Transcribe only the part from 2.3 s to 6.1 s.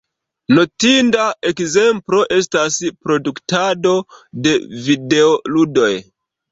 estas produktado de videoludoj.